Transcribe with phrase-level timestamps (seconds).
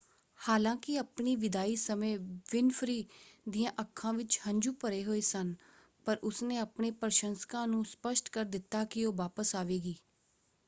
[0.39, 2.17] ਹਾਲਾਂਕਿ ਆਪਣੀ ਵਿਦਾਈ ਸਮੇਂ
[2.51, 3.05] ਵਿਨਫ੍ਰੀ
[3.45, 5.53] ਦੀਆਂ ਅੱਖਾਂ ਵਿੱਚ ਹੰਝੂ ਭਰੇ ਹੋਏ ਸਨ
[6.05, 9.95] ਪਰ ਉਸਨੇ ਆਪਣੇ ਪ੍ਰਸ਼ੰਸਕਾਂ ਨੂੰ ਸਪਸ਼ਟ ਕਰ ਦਿੱਤਾ ਕਿ ਉਹ ਵਾਪਸ ਆਵੇਗੀ।